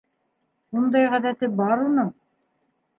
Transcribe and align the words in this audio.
Ундай 0.79 1.05
ғәҙәте 1.17 1.53
бар 1.63 1.87
уның. 1.87 2.13